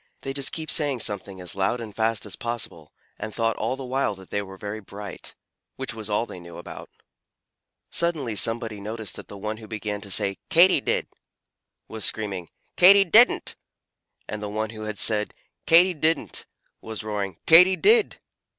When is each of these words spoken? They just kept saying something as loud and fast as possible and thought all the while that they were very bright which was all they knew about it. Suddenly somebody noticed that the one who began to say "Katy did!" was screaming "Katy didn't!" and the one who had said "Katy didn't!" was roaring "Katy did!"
They 0.21 0.33
just 0.33 0.51
kept 0.51 0.71
saying 0.71 1.01
something 1.01 1.39
as 1.39 1.53
loud 1.55 1.79
and 1.79 1.95
fast 1.95 2.25
as 2.25 2.35
possible 2.35 2.91
and 3.19 3.31
thought 3.35 3.55
all 3.57 3.75
the 3.75 3.85
while 3.85 4.15
that 4.15 4.31
they 4.31 4.41
were 4.41 4.57
very 4.57 4.79
bright 4.79 5.35
which 5.75 5.93
was 5.93 6.09
all 6.09 6.25
they 6.25 6.39
knew 6.39 6.57
about 6.57 6.89
it. 6.95 7.03
Suddenly 7.91 8.35
somebody 8.35 8.81
noticed 8.81 9.15
that 9.17 9.27
the 9.27 9.37
one 9.37 9.57
who 9.57 9.67
began 9.67 10.01
to 10.01 10.09
say 10.09 10.37
"Katy 10.49 10.81
did!" 10.81 11.07
was 11.87 12.03
screaming 12.03 12.49
"Katy 12.77 13.05
didn't!" 13.05 13.55
and 14.27 14.41
the 14.41 14.49
one 14.49 14.71
who 14.71 14.85
had 14.85 14.97
said 14.97 15.35
"Katy 15.67 15.93
didn't!" 15.93 16.47
was 16.81 17.03
roaring 17.03 17.37
"Katy 17.45 17.75
did!" 17.75 18.19